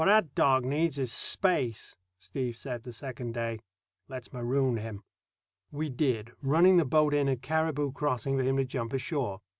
[0.01, 3.59] "What that dog needs is space," Steve said the second day.
[4.09, 5.03] "Let's maroon him."
[5.71, 9.41] We did, running the boat in at Caribou Crossing for him to jump ashore.